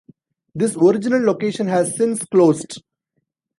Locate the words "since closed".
1.95-2.81